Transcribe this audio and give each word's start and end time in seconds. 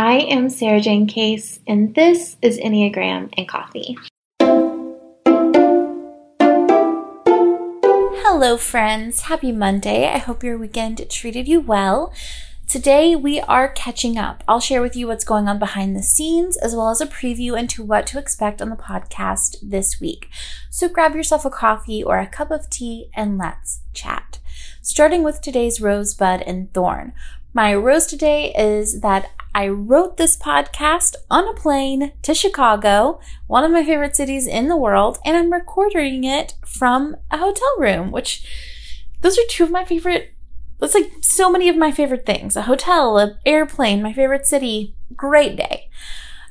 I 0.00 0.18
am 0.30 0.48
Sarah 0.48 0.80
Jayne 0.80 1.08
Case, 1.08 1.58
and 1.66 1.92
this 1.96 2.36
is 2.40 2.56
Enneagram 2.56 3.34
and 3.36 3.48
Coffee. 3.48 3.98
Hello, 8.22 8.56
friends. 8.56 9.22
Happy 9.22 9.50
Monday. 9.50 10.06
I 10.06 10.18
hope 10.18 10.44
your 10.44 10.56
weekend 10.56 11.04
treated 11.10 11.48
you 11.48 11.58
well. 11.58 12.12
Today, 12.68 13.16
we 13.16 13.40
are 13.40 13.72
catching 13.72 14.16
up. 14.16 14.44
I'll 14.46 14.60
share 14.60 14.82
with 14.82 14.94
you 14.94 15.08
what's 15.08 15.24
going 15.24 15.48
on 15.48 15.58
behind 15.58 15.96
the 15.96 16.02
scenes, 16.04 16.56
as 16.56 16.76
well 16.76 16.90
as 16.90 17.00
a 17.00 17.06
preview 17.06 17.58
into 17.58 17.82
what 17.82 18.06
to 18.06 18.20
expect 18.20 18.62
on 18.62 18.70
the 18.70 18.76
podcast 18.76 19.56
this 19.60 20.00
week. 20.00 20.28
So 20.70 20.88
grab 20.88 21.16
yourself 21.16 21.44
a 21.44 21.50
coffee 21.50 22.04
or 22.04 22.20
a 22.20 22.28
cup 22.28 22.52
of 22.52 22.70
tea 22.70 23.10
and 23.16 23.36
let's 23.36 23.80
chat. 23.94 24.38
Starting 24.80 25.24
with 25.24 25.40
today's 25.40 25.80
rosebud 25.80 26.42
and 26.42 26.72
thorn. 26.72 27.14
My 27.52 27.74
rose 27.74 28.06
today 28.06 28.54
is 28.56 29.00
that 29.00 29.30
I 29.54 29.68
wrote 29.68 30.16
this 30.16 30.36
podcast 30.36 31.16
on 31.30 31.48
a 31.48 31.54
plane 31.54 32.12
to 32.22 32.34
Chicago, 32.34 33.20
one 33.46 33.64
of 33.64 33.70
my 33.70 33.84
favorite 33.84 34.14
cities 34.14 34.46
in 34.46 34.68
the 34.68 34.76
world, 34.76 35.18
and 35.24 35.36
I'm 35.36 35.52
recording 35.52 36.24
it 36.24 36.54
from 36.64 37.16
a 37.30 37.38
hotel 37.38 37.74
room, 37.78 38.10
which 38.10 38.46
those 39.20 39.38
are 39.38 39.46
two 39.48 39.64
of 39.64 39.70
my 39.70 39.84
favorite. 39.84 40.34
That's 40.78 40.94
like 40.94 41.10
so 41.22 41.50
many 41.50 41.68
of 41.68 41.76
my 41.76 41.90
favorite 41.90 42.24
things 42.24 42.54
a 42.56 42.62
hotel, 42.62 43.18
an 43.18 43.36
airplane, 43.44 44.02
my 44.02 44.12
favorite 44.12 44.46
city. 44.46 44.94
Great 45.16 45.56
day. 45.56 45.88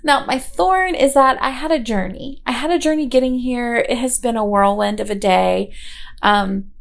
Now, 0.04 0.26
my 0.26 0.39
thorn 0.39 0.95
is 0.95 1.14
that 1.14 1.42
I 1.42 1.50
had 1.52 1.72
a 1.72 1.80
journey. 1.80 2.42
I 2.45 2.52
had 2.52 2.72
a 2.72 2.80
journey 2.80 3.08
getting 3.08 3.39
here. 3.39 3.78
It 3.78 3.98
has 3.98 4.20
been 4.20 4.38
a 4.38 4.45
whirlwind 4.45 5.00
of 5.00 5.09
a 5.09 5.16
day. 5.16 5.72
Um, 6.22 6.72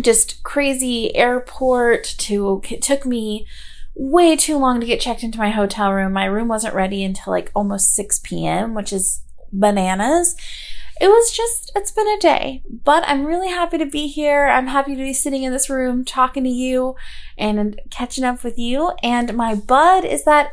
just 0.00 0.42
crazy 0.42 1.14
airport 1.14 2.04
to, 2.18 2.60
it 2.68 2.82
took 2.82 3.06
me 3.06 3.46
way 3.96 4.36
too 4.36 4.58
long 4.58 4.78
to 4.78 4.86
get 4.86 5.00
checked 5.00 5.22
into 5.22 5.38
my 5.38 5.50
hotel 5.50 5.90
room. 5.92 6.12
My 6.12 6.26
room 6.26 6.48
wasn't 6.48 6.74
ready 6.74 7.02
until 7.02 7.32
like 7.32 7.50
almost 7.54 7.94
6 7.94 8.20
p.m., 8.20 8.74
which 8.74 8.92
is 8.92 9.22
bananas. 9.52 10.36
It 11.00 11.08
was 11.08 11.34
just, 11.34 11.72
it's 11.74 11.90
been 11.90 12.08
a 12.08 12.18
day, 12.20 12.62
but 12.84 13.04
I'm 13.06 13.26
really 13.26 13.48
happy 13.48 13.78
to 13.78 13.86
be 13.86 14.06
here. 14.06 14.46
I'm 14.46 14.68
happy 14.68 14.94
to 14.94 15.02
be 15.02 15.12
sitting 15.12 15.42
in 15.42 15.52
this 15.52 15.68
room 15.68 16.04
talking 16.04 16.44
to 16.44 16.50
you 16.50 16.94
and 17.36 17.80
catching 17.90 18.24
up 18.24 18.44
with 18.44 18.58
you. 18.58 18.92
And 19.02 19.34
my 19.34 19.54
bud 19.54 20.04
is 20.04 20.24
that 20.24 20.52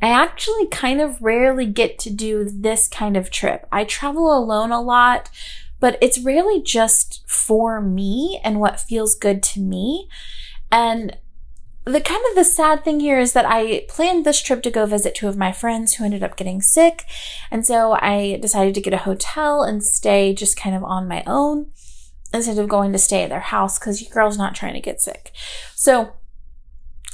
I 0.00 0.08
actually 0.10 0.68
kind 0.68 1.00
of 1.00 1.20
rarely 1.20 1.66
get 1.66 1.98
to 2.00 2.10
do 2.10 2.48
this 2.50 2.86
kind 2.86 3.16
of 3.16 3.30
trip. 3.30 3.66
I 3.72 3.84
travel 3.84 4.36
alone 4.36 4.72
a 4.72 4.80
lot, 4.80 5.28
but 5.80 5.98
it's 6.00 6.18
really 6.18 6.62
just 6.62 7.28
for 7.28 7.80
me 7.80 8.40
and 8.44 8.60
what 8.60 8.80
feels 8.80 9.14
good 9.14 9.42
to 9.44 9.60
me. 9.60 10.08
And 10.70 11.16
the 11.92 12.00
kind 12.00 12.22
of 12.30 12.36
the 12.36 12.44
sad 12.44 12.84
thing 12.84 13.00
here 13.00 13.18
is 13.18 13.32
that 13.32 13.46
I 13.46 13.86
planned 13.88 14.24
this 14.24 14.42
trip 14.42 14.62
to 14.62 14.70
go 14.70 14.84
visit 14.84 15.14
two 15.14 15.28
of 15.28 15.36
my 15.36 15.52
friends 15.52 15.94
who 15.94 16.04
ended 16.04 16.22
up 16.22 16.36
getting 16.36 16.60
sick. 16.60 17.04
And 17.50 17.64
so 17.64 17.92
I 17.92 18.38
decided 18.42 18.74
to 18.74 18.80
get 18.80 18.92
a 18.92 18.98
hotel 18.98 19.62
and 19.62 19.82
stay 19.82 20.34
just 20.34 20.56
kind 20.56 20.76
of 20.76 20.84
on 20.84 21.08
my 21.08 21.22
own 21.26 21.70
instead 22.32 22.58
of 22.58 22.68
going 22.68 22.92
to 22.92 22.98
stay 22.98 23.22
at 23.22 23.30
their 23.30 23.40
house 23.40 23.78
because 23.78 24.02
your 24.02 24.10
girl's 24.10 24.36
not 24.36 24.54
trying 24.54 24.74
to 24.74 24.80
get 24.80 25.00
sick. 25.00 25.32
So 25.74 26.12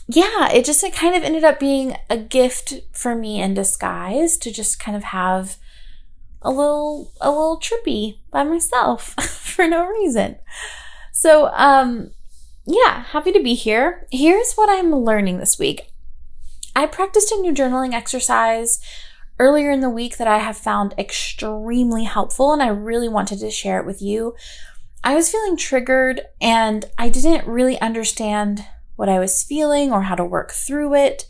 yeah, 0.09 0.51
it 0.51 0.65
just 0.65 0.83
it 0.83 0.93
kind 0.93 1.15
of 1.15 1.23
ended 1.23 1.45
up 1.45 1.61
being 1.61 1.97
a 2.11 2.19
gift 2.19 2.75
for 2.93 3.15
me 3.15 3.41
in 3.41 3.55
disguise 3.55 4.37
to 4.39 4.53
just 4.53 4.81
kind 4.81 4.97
of 4.97 5.05
have 5.05 5.57
a 6.43 6.51
little 6.51 7.13
a 7.21 7.31
little 7.31 7.59
trippy 7.61 8.19
by 8.31 8.43
myself 8.43 9.15
for 9.21 9.67
no 9.69 9.87
reason. 9.87 10.37
So 11.13 11.51
um 11.55 12.11
yeah, 12.67 13.05
happy 13.05 13.33
to 13.33 13.43
be 13.43 13.55
here. 13.55 14.07
Here's 14.11 14.55
what 14.55 14.71
I'm 14.71 14.95
learning 14.95 15.39
this 15.39 15.59
week. 15.59 15.93
I 16.75 16.87
practiced 16.87 17.31
a 17.31 17.37
new 17.37 17.53
journaling 17.53 17.93
exercise 17.93 18.81
earlier 19.39 19.71
in 19.71 19.81
the 19.81 19.91
week 19.91 20.17
that 20.17 20.29
I 20.29 20.39
have 20.39 20.57
found 20.57 20.95
extremely 20.99 22.05
helpful, 22.05 22.53
and 22.53 22.63
I 22.63 22.69
really 22.69 23.09
wanted 23.09 23.41
to 23.41 23.51
share 23.51 23.81
it 23.81 23.87
with 23.87 24.01
you. 24.01 24.35
I 25.03 25.15
was 25.15 25.31
feeling 25.31 25.57
triggered 25.57 26.23
and 26.41 26.87
I 26.97 27.11
didn't 27.11 27.47
really 27.47 27.79
understand 27.81 28.65
what 28.97 29.11
I 29.11 29.19
was 29.19 29.43
feeling 29.43 29.93
or 29.93 30.03
how 30.03 30.15
to 30.15 30.25
work 30.25 30.53
through 30.53 30.95
it. 30.95 31.27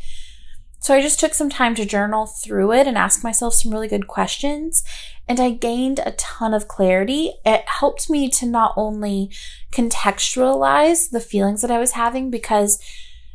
So 0.84 0.92
I 0.92 1.00
just 1.00 1.18
took 1.18 1.32
some 1.32 1.48
time 1.48 1.74
to 1.76 1.86
journal 1.86 2.26
through 2.26 2.72
it 2.72 2.86
and 2.86 2.98
ask 2.98 3.24
myself 3.24 3.54
some 3.54 3.72
really 3.72 3.88
good 3.88 4.06
questions 4.06 4.84
and 5.26 5.40
I 5.40 5.48
gained 5.48 5.98
a 6.00 6.10
ton 6.10 6.52
of 6.52 6.68
clarity. 6.68 7.32
It 7.42 7.66
helped 7.66 8.10
me 8.10 8.28
to 8.28 8.44
not 8.44 8.74
only 8.76 9.30
contextualize 9.72 11.08
the 11.08 11.20
feelings 11.20 11.62
that 11.62 11.70
I 11.70 11.78
was 11.78 11.92
having 11.92 12.30
because 12.30 12.82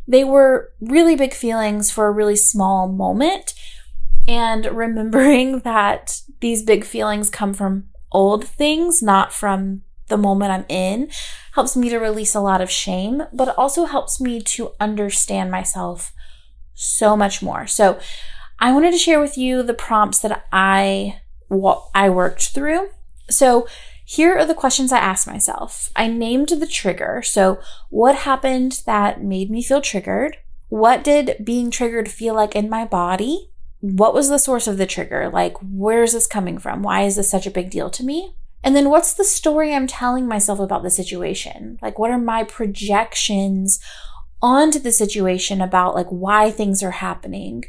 they 0.07 0.23
were 0.23 0.73
really 0.79 1.15
big 1.15 1.33
feelings 1.33 1.89
for 1.89 2.05
a 2.05 2.11
really 2.11 2.35
small 2.35 2.87
moment. 2.87 3.55
And 4.27 4.65
remembering 4.71 5.61
that 5.61 6.21
these 6.41 6.61
big 6.61 6.85
feelings 6.85 7.31
come 7.31 7.55
from 7.55 7.85
old 8.11 8.45
things, 8.45 9.01
not 9.01 9.33
from 9.33 9.81
the 10.07 10.17
moment 10.17 10.51
I'm 10.51 10.65
in, 10.69 11.09
helps 11.53 11.75
me 11.75 11.89
to 11.89 11.97
release 11.97 12.35
a 12.35 12.41
lot 12.41 12.61
of 12.61 12.69
shame, 12.69 13.23
but 13.33 13.57
also 13.57 13.85
helps 13.85 14.21
me 14.21 14.39
to 14.39 14.73
understand 14.79 15.49
myself 15.49 16.13
so 16.79 17.15
much 17.15 17.41
more. 17.41 17.67
So 17.67 17.99
I 18.59 18.71
wanted 18.71 18.91
to 18.91 18.97
share 18.97 19.19
with 19.19 19.37
you 19.37 19.63
the 19.63 19.73
prompts 19.73 20.19
that 20.19 20.45
I 20.51 21.21
what 21.47 21.83
I 21.93 22.09
worked 22.09 22.49
through. 22.49 22.89
So 23.29 23.67
here 24.05 24.37
are 24.37 24.45
the 24.45 24.55
questions 24.55 24.91
I 24.91 24.99
asked 24.99 25.27
myself. 25.27 25.91
I 25.95 26.07
named 26.07 26.49
the 26.49 26.67
trigger. 26.67 27.21
So 27.23 27.59
what 27.89 28.15
happened 28.15 28.81
that 28.85 29.23
made 29.23 29.51
me 29.51 29.61
feel 29.61 29.81
triggered? 29.81 30.37
What 30.69 31.03
did 31.03 31.43
being 31.43 31.71
triggered 31.71 32.09
feel 32.09 32.33
like 32.33 32.55
in 32.55 32.69
my 32.69 32.85
body? 32.85 33.51
What 33.81 34.13
was 34.13 34.29
the 34.29 34.37
source 34.37 34.67
of 34.67 34.77
the 34.77 34.85
trigger? 34.85 35.29
Like, 35.29 35.55
where 35.61 36.03
is 36.03 36.13
this 36.13 36.27
coming 36.27 36.57
from? 36.57 36.83
Why 36.83 37.03
is 37.03 37.15
this 37.15 37.29
such 37.29 37.47
a 37.47 37.51
big 37.51 37.69
deal 37.69 37.89
to 37.91 38.03
me? 38.03 38.35
And 38.63 38.75
then 38.75 38.89
what's 38.89 39.13
the 39.13 39.23
story 39.23 39.73
I'm 39.73 39.87
telling 39.87 40.27
myself 40.27 40.59
about 40.59 40.83
the 40.83 40.89
situation? 40.89 41.79
Like, 41.81 41.97
what 41.97 42.11
are 42.11 42.17
my 42.17 42.43
projections 42.43 43.79
onto 44.41 44.79
the 44.79 44.91
situation 44.91 45.61
about 45.61 45.95
like 45.95 46.07
why 46.07 46.51
things 46.51 46.81
are 46.83 46.91
happening? 46.91 47.63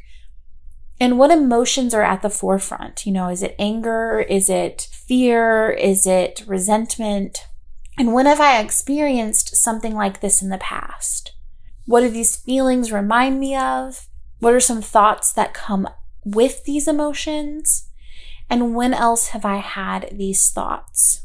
and 1.00 1.18
what 1.18 1.30
emotions 1.30 1.94
are 1.94 2.02
at 2.02 2.20
the 2.20 2.28
forefront. 2.28 3.06
You 3.06 3.12
know, 3.12 3.28
is 3.28 3.42
it 3.42 3.56
anger? 3.58 4.20
Is 4.28 4.50
it 4.50 4.88
fear? 4.92 5.70
Is 5.70 6.06
it 6.06 6.44
resentment? 6.46 7.46
And 7.98 8.12
when 8.12 8.26
have 8.26 8.40
I 8.40 8.60
experienced 8.60 9.56
something 9.56 9.94
like 9.94 10.20
this 10.20 10.42
in 10.42 10.50
the 10.50 10.58
past? 10.58 11.32
What 11.86 12.02
do 12.02 12.10
these 12.10 12.36
feelings 12.36 12.92
remind 12.92 13.40
me 13.40 13.56
of? 13.56 14.08
What 14.38 14.54
are 14.54 14.60
some 14.60 14.82
thoughts 14.82 15.32
that 15.32 15.54
come 15.54 15.88
with 16.24 16.64
these 16.64 16.86
emotions? 16.86 17.88
And 18.50 18.74
when 18.74 18.92
else 18.92 19.28
have 19.28 19.44
I 19.44 19.56
had 19.56 20.10
these 20.12 20.50
thoughts? 20.50 21.22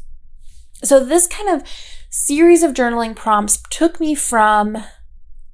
So, 0.82 1.04
this 1.04 1.26
kind 1.26 1.48
of 1.48 1.66
series 2.10 2.62
of 2.62 2.74
journaling 2.74 3.16
prompts 3.16 3.62
took 3.70 3.98
me 3.98 4.14
from 4.14 4.84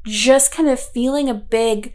just 0.05 0.53
kind 0.53 0.69
of 0.69 0.81
feeling 0.81 1.29
a 1.29 1.35
big 1.35 1.95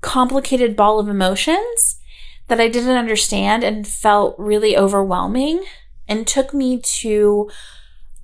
complicated 0.00 0.76
ball 0.76 0.98
of 0.98 1.08
emotions 1.08 2.00
that 2.48 2.60
I 2.60 2.68
didn't 2.68 2.96
understand 2.96 3.64
and 3.64 3.86
felt 3.86 4.38
really 4.38 4.76
overwhelming 4.76 5.64
and 6.08 6.26
took 6.26 6.54
me 6.54 6.80
to 7.00 7.50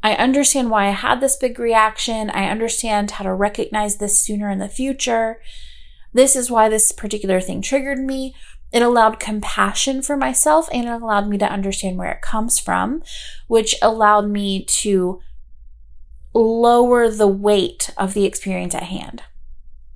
I 0.04 0.14
understand 0.14 0.70
why 0.70 0.86
I 0.86 0.90
had 0.90 1.20
this 1.20 1.36
big 1.36 1.60
reaction. 1.60 2.28
I 2.30 2.48
understand 2.48 3.12
how 3.12 3.24
to 3.24 3.32
recognize 3.32 3.96
this 3.96 4.18
sooner 4.18 4.50
in 4.50 4.58
the 4.58 4.68
future. 4.68 5.40
This 6.12 6.34
is 6.34 6.50
why 6.50 6.68
this 6.68 6.90
particular 6.90 7.40
thing 7.40 7.62
triggered 7.62 8.00
me. 8.00 8.34
It 8.72 8.82
allowed 8.82 9.20
compassion 9.20 10.02
for 10.02 10.16
myself 10.16 10.68
and 10.72 10.88
it 10.88 10.90
allowed 10.90 11.28
me 11.28 11.38
to 11.38 11.50
understand 11.50 11.98
where 11.98 12.10
it 12.10 12.20
comes 12.20 12.58
from, 12.58 13.02
which 13.46 13.76
allowed 13.80 14.28
me 14.28 14.64
to 14.64 15.20
lower 16.34 17.10
the 17.10 17.28
weight 17.28 17.90
of 17.96 18.14
the 18.14 18.24
experience 18.24 18.74
at 18.74 18.84
hand. 18.84 19.22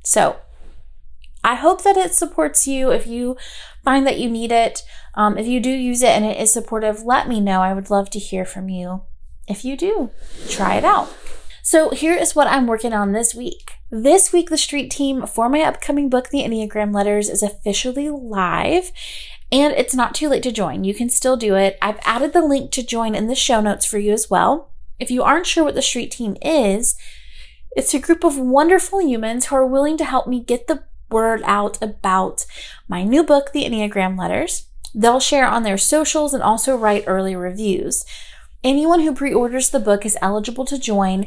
So, 0.04 0.36
I 1.42 1.54
hope 1.54 1.84
that 1.84 1.96
it 1.96 2.14
supports 2.14 2.66
you. 2.66 2.90
If 2.90 3.06
you 3.06 3.36
find 3.84 4.06
that 4.06 4.18
you 4.18 4.28
need 4.28 4.50
it, 4.50 4.82
um, 5.14 5.38
if 5.38 5.46
you 5.46 5.60
do 5.60 5.70
use 5.70 6.02
it 6.02 6.08
and 6.08 6.24
it 6.24 6.36
is 6.38 6.52
supportive, 6.52 7.04
let 7.04 7.28
me 7.28 7.40
know. 7.40 7.60
I 7.60 7.72
would 7.72 7.88
love 7.88 8.10
to 8.10 8.18
hear 8.18 8.44
from 8.44 8.68
you. 8.68 9.02
If 9.48 9.64
you 9.64 9.76
do, 9.76 10.10
try 10.48 10.74
it 10.74 10.84
out. 10.84 11.14
So 11.62 11.90
here 11.90 12.14
is 12.14 12.34
what 12.34 12.48
I'm 12.48 12.66
working 12.66 12.92
on 12.92 13.12
this 13.12 13.34
week. 13.34 13.74
This 13.90 14.32
week, 14.32 14.50
the 14.50 14.58
street 14.58 14.90
team 14.90 15.26
for 15.26 15.48
my 15.48 15.62
upcoming 15.62 16.08
book, 16.08 16.30
The 16.30 16.42
Enneagram 16.42 16.94
Letters, 16.94 17.28
is 17.28 17.42
officially 17.42 18.08
live. 18.08 18.90
And 19.52 19.72
it's 19.74 19.94
not 19.94 20.14
too 20.14 20.28
late 20.28 20.42
to 20.42 20.52
join. 20.52 20.84
You 20.84 20.94
can 20.94 21.08
still 21.08 21.36
do 21.36 21.54
it. 21.54 21.78
I've 21.80 22.00
added 22.04 22.32
the 22.32 22.44
link 22.44 22.72
to 22.72 22.82
join 22.82 23.14
in 23.14 23.28
the 23.28 23.36
show 23.36 23.60
notes 23.60 23.86
for 23.86 23.98
you 23.98 24.12
as 24.12 24.28
well. 24.28 24.72
If 24.98 25.10
you 25.10 25.22
aren't 25.22 25.46
sure 25.46 25.64
what 25.64 25.74
the 25.74 25.82
street 25.82 26.10
team 26.10 26.36
is, 26.42 26.96
it's 27.72 27.92
a 27.92 27.98
group 27.98 28.24
of 28.24 28.38
wonderful 28.38 29.00
humans 29.00 29.46
who 29.46 29.56
are 29.56 29.66
willing 29.66 29.96
to 29.98 30.04
help 30.04 30.26
me 30.26 30.40
get 30.40 30.66
the 30.66 30.84
word 31.10 31.42
out 31.44 31.80
about 31.82 32.46
my 32.88 33.02
new 33.02 33.22
book, 33.22 33.52
The 33.52 33.64
Enneagram 33.64 34.18
Letters. 34.18 34.66
They'll 34.94 35.20
share 35.20 35.46
on 35.46 35.62
their 35.62 35.78
socials 35.78 36.32
and 36.32 36.42
also 36.42 36.76
write 36.76 37.04
early 37.06 37.36
reviews. 37.36 38.04
Anyone 38.64 39.00
who 39.00 39.14
pre 39.14 39.32
orders 39.32 39.70
the 39.70 39.78
book 39.78 40.06
is 40.06 40.16
eligible 40.22 40.64
to 40.64 40.78
join. 40.78 41.26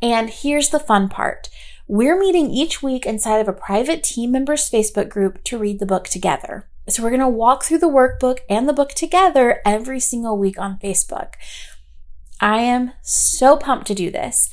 And 0.00 0.30
here's 0.30 0.70
the 0.70 0.78
fun 0.78 1.08
part 1.08 1.48
we're 1.88 2.18
meeting 2.18 2.50
each 2.50 2.82
week 2.82 3.06
inside 3.06 3.38
of 3.38 3.48
a 3.48 3.52
private 3.52 4.02
team 4.02 4.30
members 4.30 4.70
Facebook 4.70 5.08
group 5.08 5.42
to 5.44 5.58
read 5.58 5.80
the 5.80 5.86
book 5.86 6.04
together. 6.04 6.68
So 6.88 7.02
we're 7.02 7.10
going 7.10 7.20
to 7.20 7.28
walk 7.28 7.64
through 7.64 7.78
the 7.78 7.86
workbook 7.86 8.40
and 8.48 8.68
the 8.68 8.74
book 8.74 8.90
together 8.90 9.60
every 9.64 9.98
single 9.98 10.38
week 10.38 10.58
on 10.58 10.78
Facebook. 10.78 11.34
I 12.40 12.58
am 12.58 12.92
so 13.02 13.56
pumped 13.56 13.86
to 13.88 13.94
do 13.94 14.10
this. 14.10 14.50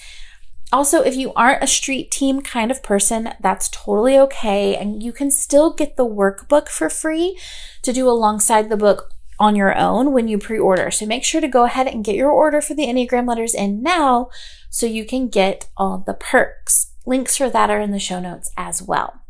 Also, 0.71 1.01
if 1.01 1.15
you 1.15 1.31
aren't 1.33 1.63
a 1.63 1.67
street 1.67 2.11
team 2.11 2.41
kind 2.41 2.71
of 2.71 2.83
person, 2.83 3.29
that's 3.39 3.69
totally 3.69 4.17
okay. 4.17 4.75
And 4.75 5.01
you 5.01 5.13
can 5.13 5.31
still 5.31 5.73
get 5.73 5.95
the 5.95 6.05
workbook 6.05 6.69
for 6.69 6.89
free 6.89 7.39
to 7.83 7.93
do 7.93 8.09
alongside 8.09 8.69
the 8.69 8.77
book 8.77 9.11
on 9.39 9.55
your 9.55 9.77
own 9.77 10.11
when 10.11 10.27
you 10.27 10.37
pre 10.37 10.57
order. 10.57 10.89
So 10.91 11.05
make 11.05 11.23
sure 11.23 11.41
to 11.41 11.47
go 11.47 11.65
ahead 11.65 11.87
and 11.87 12.03
get 12.03 12.15
your 12.15 12.31
order 12.31 12.61
for 12.61 12.73
the 12.73 12.87
Enneagram 12.87 13.27
letters 13.27 13.53
in 13.53 13.83
now 13.83 14.29
so 14.69 14.85
you 14.85 15.05
can 15.05 15.27
get 15.27 15.69
all 15.77 15.99
the 15.99 16.13
perks. 16.13 16.91
Links 17.05 17.37
for 17.37 17.49
that 17.49 17.69
are 17.69 17.79
in 17.79 17.91
the 17.91 17.99
show 17.99 18.19
notes 18.19 18.51
as 18.57 18.81
well. 18.81 19.21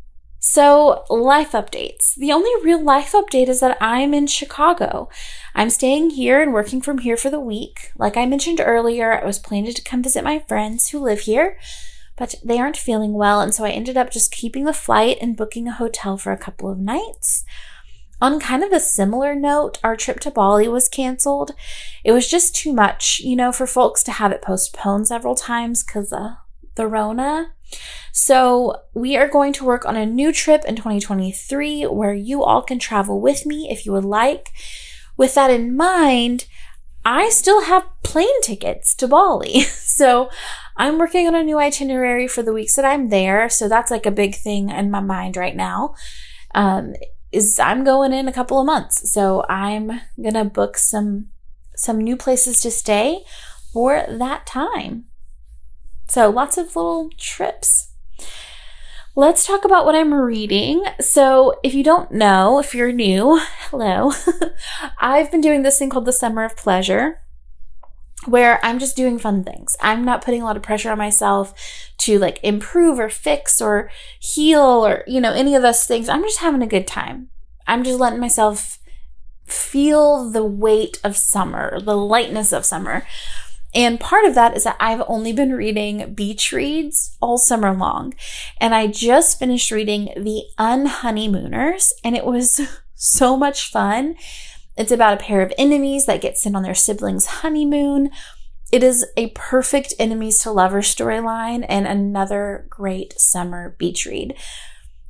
So, 0.48 1.06
life 1.10 1.54
updates. 1.54 2.14
The 2.14 2.32
only 2.32 2.52
real 2.64 2.82
life 2.82 3.14
update 3.14 3.50
is 3.50 3.62
that 3.62 3.80
I'm 3.82 4.14
in 4.14 4.28
Chicago. 4.28 5.10
I'm 5.56 5.72
staying 5.72 6.12
here 6.12 6.40
and 6.40 6.54
working 6.54 6.82
from 6.82 7.00
here 7.00 7.18
for 7.18 7.32
the 7.32 7.40
week. 7.40 7.92
Like 7.98 8.16
I 8.16 8.28
mentioned 8.28 8.62
earlier, 8.64 9.12
I 9.12 9.26
was 9.26 9.40
planning 9.40 9.74
to 9.74 9.82
come 9.82 10.04
visit 10.04 10.24
my 10.24 10.38
friends 10.38 10.90
who 10.90 11.00
live 11.00 11.22
here, 11.22 11.58
but 12.16 12.36
they 12.44 12.60
aren't 12.60 12.78
feeling 12.78 13.14
well, 13.14 13.42
and 13.42 13.56
so 13.56 13.66
I 13.66 13.72
ended 13.72 13.98
up 13.98 14.12
just 14.12 14.32
keeping 14.32 14.66
the 14.66 14.72
flight 14.72 15.18
and 15.20 15.36
booking 15.36 15.68
a 15.68 15.74
hotel 15.74 16.16
for 16.16 16.32
a 16.32 16.38
couple 16.38 16.70
of 16.70 16.78
nights. 16.78 17.44
On 18.22 18.40
kind 18.40 18.64
of 18.64 18.72
a 18.72 18.80
similar 18.80 19.34
note, 19.34 19.80
our 19.84 19.96
trip 19.96 20.20
to 20.22 20.32
Bali 20.32 20.68
was 20.68 20.88
canceled. 20.88 21.56
It 22.04 22.12
was 22.12 22.30
just 22.30 22.56
too 22.56 22.72
much, 22.72 23.20
you 23.20 23.36
know, 23.36 23.52
for 23.52 23.66
folks 23.66 24.04
to 24.04 24.12
have 24.12 24.32
it 24.32 24.44
postponed 24.44 25.08
several 25.08 25.34
times 25.34 25.84
because 25.84 26.14
of 26.14 26.20
uh, 26.22 26.36
the 26.76 26.88
Rona. 26.88 27.54
So, 28.12 28.82
we 28.94 29.18
are 29.18 29.28
going 29.28 29.52
to 29.54 29.66
work 29.66 29.86
on 29.86 29.98
a 29.98 30.06
new 30.06 30.32
trip 30.32 30.64
in 30.66 30.76
2023 30.76 31.84
where 31.88 32.14
you 32.14 32.44
all 32.44 32.62
can 32.62 32.80
travel 32.80 33.20
with 33.20 33.46
me 33.46 33.70
if 33.70 33.86
you 33.86 33.92
would 33.92 34.06
like. 34.06 34.52
With 35.18 35.36
that 35.36 35.50
in 35.50 35.76
mind, 35.76 36.46
I 37.04 37.30
still 37.30 37.66
have 37.66 37.90
plane 38.04 38.42
tickets 38.42 38.96
to 38.96 39.08
Bali. 39.08 39.64
So, 39.96 40.30
I'm 40.76 40.98
working 40.98 41.26
on 41.26 41.36
a 41.36 41.44
new 41.44 41.58
itinerary 41.58 42.28
for 42.28 42.44
the 42.44 42.52
weeks 42.52 42.76
that 42.76 42.84
I'm 42.84 43.08
there. 43.08 43.48
So, 43.50 43.70
that's 43.70 43.92
like 43.92 44.06
a 44.06 44.12
big 44.12 44.36
thing 44.36 44.70
in 44.70 44.92
my 44.92 45.00
mind 45.00 45.38
right 45.38 45.56
now. 45.56 45.96
Um, 46.54 46.96
is 47.32 47.60
I'm 47.60 47.86
going 47.86 48.12
in 48.12 48.28
a 48.28 48.34
couple 48.34 48.60
of 48.60 48.66
months. 48.66 49.12
So, 49.14 49.46
I'm 49.48 49.88
going 50.22 50.34
to 50.34 50.44
book 50.44 50.78
some 50.78 51.28
some 51.78 52.00
new 52.00 52.18
places 52.18 52.62
to 52.62 52.72
stay 52.72 53.24
for 53.74 54.06
that 54.08 54.46
time. 54.46 55.06
So, 56.08 56.30
lots 56.30 56.58
of 56.58 56.76
little 56.76 57.10
trips. 57.18 57.92
Let's 59.16 59.46
talk 59.46 59.64
about 59.64 59.86
what 59.86 59.96
I'm 59.96 60.14
reading. 60.14 60.84
So, 61.00 61.60
if 61.64 61.74
you 61.74 61.84
don't 61.84 62.12
know, 62.12 62.60
if 62.60 62.76
you're 62.76 62.92
new, 62.92 63.40
hello, 63.70 64.12
I've 65.00 65.32
been 65.32 65.42
doing 65.42 65.64
this 65.64 65.80
thing 65.80 65.90
called 65.90 66.06
the 66.06 66.12
Summer 66.12 66.44
of 66.44 66.58
Pleasure, 66.58 67.22
where 68.26 68.60
I'm 68.64 68.78
just 68.78 68.96
doing 68.96 69.18
fun 69.18 69.44
things. 69.44 69.76
I'm 69.82 70.04
not 70.04 70.24
putting 70.24 70.42
a 70.42 70.46
lot 70.46 70.58
of 70.58 70.64
pressure 70.64 70.92
on 70.92 70.98
myself 70.98 71.54
to 72.00 72.20
like 72.20 72.40
improve 72.44 73.00
or 73.00 73.10
fix 73.10 73.62
or 73.62 73.90
heal 74.20 74.62
or, 74.62 75.04
you 75.08 75.22
know, 75.22 75.34
any 75.34 75.56
of 75.56 75.62
those 75.62 75.86
things. 75.86 76.10
I'm 76.10 76.24
just 76.24 76.40
having 76.40 76.62
a 76.62 76.68
good 76.68 76.88
time. 76.88 77.30
I'm 77.68 77.84
just 77.84 78.00
letting 78.00 78.20
myself 78.20 78.80
feel 79.46 80.30
the 80.30 80.46
weight 80.46 81.00
of 81.04 81.16
summer, 81.16 81.80
the 81.80 81.98
lightness 81.98 82.52
of 82.52 82.66
summer. 82.66 83.06
And 83.76 84.00
part 84.00 84.24
of 84.24 84.36
that 84.36 84.56
is 84.56 84.64
that 84.64 84.78
I've 84.80 85.04
only 85.06 85.34
been 85.34 85.52
reading 85.52 86.14
beach 86.14 86.54
reads 86.54 87.18
all 87.22 87.38
summer 87.38 87.74
long. 87.74 88.14
And 88.62 88.74
I 88.74 88.88
just 88.88 89.38
finished 89.38 89.70
reading 89.70 90.14
The 90.16 90.44
Unhoneymooners, 90.58 91.92
and 92.02 92.16
it 92.16 92.26
was 92.26 92.62
so 92.96 93.36
much 93.36 93.70
fun. 93.70 94.16
It's 94.78 94.94
about 94.94 95.14
a 95.14 95.24
pair 95.24 95.42
of 95.42 95.54
enemies 95.58 96.06
that 96.06 96.22
get 96.22 96.38
sent 96.38 96.56
on 96.56 96.64
their 96.64 96.74
siblings' 96.74 97.26
honeymoon. 97.26 98.12
It 98.72 98.82
is 98.82 99.06
a 99.18 99.30
perfect 99.32 99.94
enemies 100.00 100.40
to 100.40 100.52
lovers 100.52 100.94
storyline 100.94 101.66
and 101.68 101.86
another 101.86 102.68
great 102.70 103.20
summer 103.20 103.76
beach 103.78 104.06
read. 104.06 104.36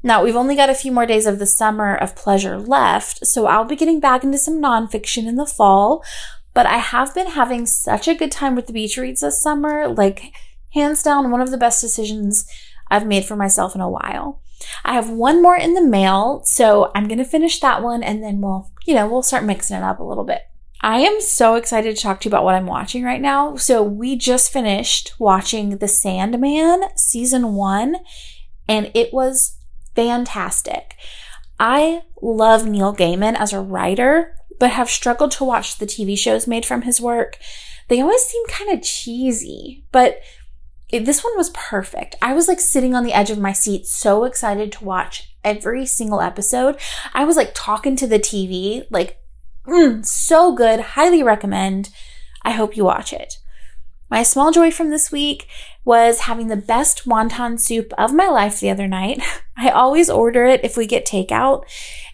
Now, 0.03 0.23
we've 0.23 0.35
only 0.35 0.55
got 0.55 0.69
a 0.69 0.75
few 0.75 0.91
more 0.91 1.07
days 1.07 1.25
of 1.25 1.39
the 1.39 1.47
summer 1.47 1.95
of 1.95 2.15
pleasure 2.15 2.59
left, 2.59 3.25
so 3.25 3.47
I'll 3.47 3.65
be 3.65 3.75
getting 3.75 3.99
back 3.99 4.23
into 4.23 4.37
some 4.37 4.61
nonfiction 4.61 5.27
in 5.27 5.35
the 5.35 5.47
fall. 5.47 6.03
But 6.55 6.65
I 6.65 6.77
have 6.77 7.13
been 7.13 7.27
having 7.27 7.67
such 7.67 8.07
a 8.07 8.15
good 8.15 8.31
time 8.31 8.55
with 8.55 8.65
the 8.65 8.73
beach 8.73 8.97
reads 8.97 9.21
this 9.21 9.41
summer. 9.41 9.89
Like, 9.89 10.33
hands 10.73 11.03
down, 11.03 11.29
one 11.29 11.41
of 11.41 11.51
the 11.51 11.57
best 11.57 11.81
decisions 11.81 12.47
I've 12.89 13.05
made 13.05 13.25
for 13.25 13.35
myself 13.35 13.75
in 13.75 13.81
a 13.81 13.89
while. 13.89 14.41
I 14.85 14.93
have 14.93 15.09
one 15.09 15.41
more 15.41 15.57
in 15.57 15.73
the 15.73 15.83
mail, 15.83 16.41
so 16.45 16.91
I'm 16.95 17.07
going 17.07 17.17
to 17.17 17.25
finish 17.25 17.59
that 17.59 17.83
one 17.83 18.01
and 18.01 18.23
then 18.23 18.39
we'll, 18.39 18.71
you 18.85 18.95
know, 18.95 19.05
we'll 19.05 19.21
start 19.21 19.43
mixing 19.43 19.75
it 19.75 19.83
up 19.83 19.99
a 19.99 20.03
little 20.03 20.23
bit. 20.23 20.43
I 20.81 20.99
am 20.99 21.19
so 21.19 21.55
excited 21.55 21.95
to 21.95 22.01
talk 22.01 22.21
to 22.21 22.29
you 22.29 22.29
about 22.29 22.45
what 22.45 22.55
I'm 22.55 22.67
watching 22.67 23.03
right 23.03 23.21
now. 23.21 23.57
So, 23.57 23.83
we 23.83 24.15
just 24.15 24.53
finished 24.53 25.13
watching 25.19 25.77
The 25.77 25.89
Sandman 25.89 26.83
season 26.95 27.53
one, 27.53 27.97
and 28.67 28.91
it 28.93 29.13
was 29.13 29.57
fantastic. 29.93 30.95
I 31.59 32.03
love 32.21 32.65
Neil 32.65 32.95
Gaiman 32.95 33.35
as 33.35 33.51
a 33.51 33.61
writer, 33.61 34.35
but 34.59 34.71
have 34.71 34.89
struggled 34.89 35.31
to 35.31 35.43
watch 35.43 35.77
the 35.77 35.85
TV 35.85 36.17
shows 36.17 36.47
made 36.47 36.65
from 36.65 36.83
his 36.83 37.01
work. 37.01 37.37
They 37.87 38.01
always 38.01 38.21
seem 38.23 38.45
kind 38.47 38.71
of 38.71 38.83
cheesy, 38.83 39.85
but 39.91 40.19
this 40.91 41.23
one 41.23 41.35
was 41.35 41.49
perfect. 41.51 42.15
I 42.21 42.33
was 42.33 42.47
like 42.47 42.59
sitting 42.59 42.95
on 42.95 43.03
the 43.03 43.13
edge 43.13 43.29
of 43.29 43.39
my 43.39 43.53
seat, 43.53 43.87
so 43.87 44.23
excited 44.23 44.71
to 44.73 44.85
watch 44.85 45.35
every 45.43 45.85
single 45.85 46.21
episode. 46.21 46.79
I 47.13 47.25
was 47.25 47.35
like 47.35 47.51
talking 47.53 47.95
to 47.97 48.07
the 48.07 48.19
TV, 48.19 48.85
like, 48.89 49.17
mm, 49.67 50.05
so 50.05 50.53
good. 50.53 50.79
Highly 50.79 51.23
recommend. 51.23 51.89
I 52.43 52.51
hope 52.51 52.77
you 52.77 52.85
watch 52.85 53.11
it. 53.11 53.35
My 54.09 54.23
small 54.23 54.51
joy 54.51 54.71
from 54.71 54.91
this 54.91 55.11
week 55.11 55.47
was 55.83 56.21
having 56.21 56.47
the 56.47 56.55
best 56.55 57.05
wonton 57.05 57.59
soup 57.59 57.91
of 57.97 58.13
my 58.13 58.27
life 58.27 58.59
the 58.59 58.69
other 58.69 58.87
night. 58.87 59.21
I 59.65 59.69
always 59.69 60.11
order 60.11 60.45
it 60.45 60.63
if 60.63 60.77
we 60.77 60.85
get 60.85 61.07
takeout, 61.07 61.63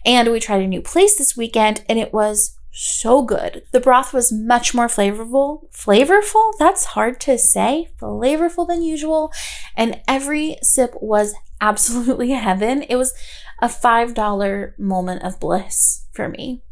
and 0.06 0.32
we 0.32 0.40
tried 0.40 0.62
a 0.62 0.66
new 0.66 0.80
place 0.80 1.16
this 1.16 1.36
weekend 1.36 1.84
and 1.86 1.98
it 1.98 2.12
was 2.12 2.58
so 2.72 3.20
good. 3.22 3.62
The 3.72 3.80
broth 3.80 4.14
was 4.14 4.32
much 4.32 4.74
more 4.74 4.86
flavorful. 4.86 5.70
Flavorful? 5.70 6.52
That's 6.58 6.86
hard 6.86 7.20
to 7.22 7.36
say. 7.36 7.88
Flavorful 8.00 8.66
than 8.66 8.82
usual. 8.82 9.30
And 9.76 10.00
every 10.08 10.56
sip 10.62 10.94
was 11.00 11.34
absolutely 11.60 12.30
heaven. 12.30 12.82
It 12.88 12.96
was 12.96 13.12
a 13.60 13.68
$5 13.68 14.78
moment 14.78 15.22
of 15.22 15.38
bliss 15.38 16.06
for 16.12 16.28
me. 16.30 16.62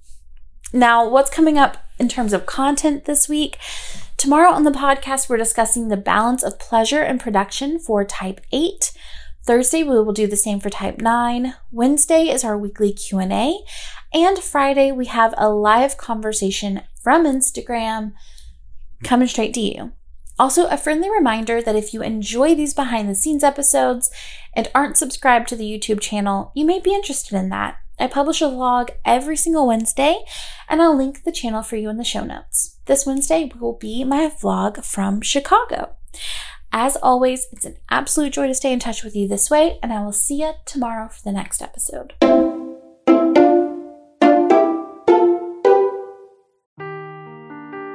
Now, 0.72 1.06
what's 1.06 1.30
coming 1.30 1.58
up 1.58 1.76
in 1.98 2.08
terms 2.08 2.32
of 2.32 2.46
content 2.46 3.04
this 3.04 3.28
week? 3.28 3.58
Tomorrow 4.16 4.52
on 4.52 4.64
the 4.64 4.70
podcast, 4.70 5.28
we're 5.28 5.36
discussing 5.36 5.88
the 5.88 5.96
balance 5.96 6.42
of 6.42 6.58
pleasure 6.58 7.02
and 7.02 7.20
production 7.20 7.78
for 7.78 8.04
type 8.04 8.40
8. 8.52 8.92
Thursday 9.50 9.82
we 9.82 9.98
will 9.98 10.12
do 10.12 10.28
the 10.28 10.36
same 10.36 10.60
for 10.60 10.70
type 10.70 11.00
9. 11.00 11.54
Wednesday 11.72 12.28
is 12.28 12.44
our 12.44 12.56
weekly 12.56 12.92
Q&A, 12.92 13.58
and 14.14 14.38
Friday 14.38 14.92
we 14.92 15.06
have 15.06 15.34
a 15.36 15.48
live 15.48 15.96
conversation 15.96 16.82
from 17.02 17.24
Instagram 17.24 18.12
coming 19.02 19.26
straight 19.26 19.52
to 19.54 19.60
you. 19.60 19.90
Also, 20.38 20.68
a 20.68 20.76
friendly 20.76 21.10
reminder 21.10 21.60
that 21.60 21.74
if 21.74 21.92
you 21.92 22.00
enjoy 22.00 22.54
these 22.54 22.74
behind 22.74 23.08
the 23.08 23.14
scenes 23.16 23.42
episodes 23.42 24.08
and 24.54 24.70
aren't 24.72 24.96
subscribed 24.96 25.48
to 25.48 25.56
the 25.56 25.64
YouTube 25.64 26.00
channel, 26.00 26.52
you 26.54 26.64
may 26.64 26.78
be 26.78 26.94
interested 26.94 27.36
in 27.36 27.48
that. 27.48 27.76
I 27.98 28.06
publish 28.06 28.40
a 28.40 28.44
vlog 28.44 28.90
every 29.04 29.36
single 29.36 29.66
Wednesday, 29.66 30.22
and 30.68 30.80
I'll 30.80 30.96
link 30.96 31.24
the 31.24 31.32
channel 31.32 31.64
for 31.64 31.74
you 31.74 31.90
in 31.90 31.96
the 31.96 32.04
show 32.04 32.22
notes. 32.22 32.78
This 32.84 33.04
Wednesday 33.04 33.50
will 33.58 33.76
be 33.76 34.04
my 34.04 34.28
vlog 34.28 34.84
from 34.84 35.20
Chicago. 35.20 35.96
As 36.72 36.96
always, 37.02 37.48
it's 37.50 37.64
an 37.64 37.76
absolute 37.90 38.32
joy 38.32 38.46
to 38.46 38.54
stay 38.54 38.72
in 38.72 38.78
touch 38.78 39.02
with 39.02 39.16
you 39.16 39.26
this 39.26 39.50
way, 39.50 39.78
and 39.82 39.92
I 39.92 40.04
will 40.04 40.12
see 40.12 40.42
you 40.42 40.52
tomorrow 40.66 41.08
for 41.08 41.20
the 41.24 41.32
next 41.32 41.62
episode. 41.62 42.14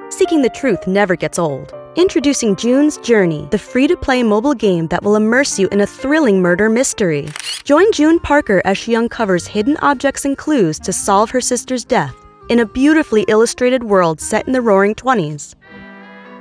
Seeking 0.09 0.41
the 0.41 0.51
truth 0.53 0.87
never 0.87 1.15
gets 1.15 1.39
old. 1.39 1.73
Introducing 1.95 2.57
June's 2.57 2.97
Journey, 2.97 3.47
the 3.51 3.57
free 3.57 3.87
to 3.87 3.95
play 3.95 4.21
mobile 4.23 4.53
game 4.53 4.87
that 4.87 5.03
will 5.03 5.15
immerse 5.15 5.57
you 5.57 5.69
in 5.69 5.79
a 5.79 5.87
thrilling 5.87 6.41
murder 6.41 6.67
mystery. 6.67 7.29
Join 7.63 7.89
June 7.93 8.19
Parker 8.19 8.61
as 8.65 8.77
she 8.77 8.97
uncovers 8.97 9.47
hidden 9.47 9.77
objects 9.77 10.25
and 10.25 10.37
clues 10.37 10.79
to 10.79 10.91
solve 10.91 11.29
her 11.29 11.39
sister's 11.39 11.85
death 11.85 12.13
in 12.49 12.59
a 12.59 12.65
beautifully 12.65 13.23
illustrated 13.29 13.83
world 13.83 14.19
set 14.19 14.45
in 14.47 14.53
the 14.53 14.61
roaring 14.61 14.93
20s. 14.93 15.55